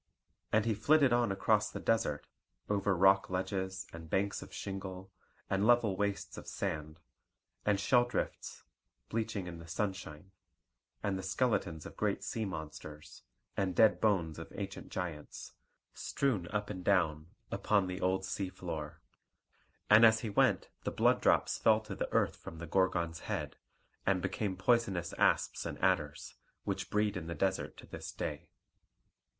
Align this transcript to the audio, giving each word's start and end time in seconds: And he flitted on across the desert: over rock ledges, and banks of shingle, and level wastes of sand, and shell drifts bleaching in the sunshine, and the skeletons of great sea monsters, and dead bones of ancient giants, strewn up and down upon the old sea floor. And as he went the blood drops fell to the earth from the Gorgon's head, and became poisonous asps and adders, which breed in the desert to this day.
And 0.51 0.65
he 0.65 0.73
flitted 0.73 1.13
on 1.13 1.31
across 1.31 1.69
the 1.69 1.79
desert: 1.79 2.25
over 2.67 2.95
rock 2.97 3.29
ledges, 3.29 3.85
and 3.93 4.09
banks 4.09 4.41
of 4.41 4.51
shingle, 4.51 5.11
and 5.47 5.67
level 5.67 5.95
wastes 5.95 6.39
of 6.39 6.47
sand, 6.47 6.99
and 7.67 7.79
shell 7.79 8.05
drifts 8.05 8.63
bleaching 9.09 9.45
in 9.45 9.59
the 9.59 9.67
sunshine, 9.67 10.31
and 11.03 11.19
the 11.19 11.21
skeletons 11.21 11.85
of 11.85 11.95
great 11.97 12.23
sea 12.23 12.45
monsters, 12.45 13.21
and 13.55 13.75
dead 13.75 14.01
bones 14.01 14.39
of 14.39 14.51
ancient 14.55 14.89
giants, 14.89 15.53
strewn 15.93 16.47
up 16.47 16.71
and 16.71 16.83
down 16.83 17.27
upon 17.51 17.85
the 17.85 18.01
old 18.01 18.25
sea 18.25 18.49
floor. 18.49 19.01
And 19.87 20.03
as 20.03 20.21
he 20.21 20.31
went 20.31 20.71
the 20.83 20.89
blood 20.89 21.21
drops 21.21 21.59
fell 21.59 21.79
to 21.81 21.93
the 21.93 22.11
earth 22.11 22.37
from 22.37 22.57
the 22.57 22.65
Gorgon's 22.65 23.19
head, 23.19 23.55
and 24.03 24.19
became 24.19 24.57
poisonous 24.57 25.13
asps 25.19 25.63
and 25.63 25.77
adders, 25.77 26.33
which 26.63 26.89
breed 26.89 27.15
in 27.15 27.27
the 27.27 27.35
desert 27.35 27.77
to 27.77 27.85
this 27.85 28.11
day. 28.11 28.49